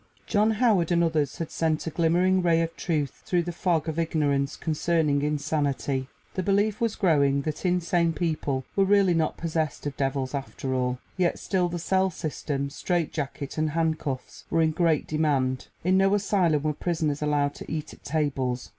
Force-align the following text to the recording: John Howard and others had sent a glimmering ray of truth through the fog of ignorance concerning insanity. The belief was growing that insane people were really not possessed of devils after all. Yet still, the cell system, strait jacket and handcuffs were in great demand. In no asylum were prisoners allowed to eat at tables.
John 0.25 0.49
Howard 0.57 0.91
and 0.91 1.03
others 1.03 1.37
had 1.37 1.51
sent 1.51 1.85
a 1.85 1.91
glimmering 1.91 2.41
ray 2.41 2.63
of 2.63 2.75
truth 2.75 3.21
through 3.23 3.43
the 3.43 3.51
fog 3.51 3.87
of 3.87 3.99
ignorance 3.99 4.55
concerning 4.55 5.21
insanity. 5.21 6.07
The 6.33 6.41
belief 6.41 6.81
was 6.81 6.95
growing 6.95 7.43
that 7.43 7.67
insane 7.67 8.11
people 8.13 8.65
were 8.75 8.83
really 8.83 9.13
not 9.13 9.37
possessed 9.37 9.85
of 9.85 9.95
devils 9.97 10.33
after 10.33 10.73
all. 10.73 10.97
Yet 11.17 11.37
still, 11.37 11.69
the 11.69 11.77
cell 11.77 12.09
system, 12.09 12.71
strait 12.71 13.13
jacket 13.13 13.59
and 13.59 13.69
handcuffs 13.69 14.45
were 14.49 14.63
in 14.63 14.71
great 14.71 15.05
demand. 15.05 15.67
In 15.83 15.97
no 15.97 16.15
asylum 16.15 16.63
were 16.63 16.73
prisoners 16.73 17.21
allowed 17.21 17.53
to 17.53 17.71
eat 17.71 17.93
at 17.93 18.03
tables. 18.03 18.69